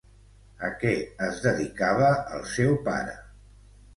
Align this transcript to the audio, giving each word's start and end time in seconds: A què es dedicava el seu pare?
A 0.67 0.69
què 0.83 0.93
es 1.25 1.41
dedicava 1.43 2.09
el 2.37 2.47
seu 2.53 2.75
pare? 2.91 3.17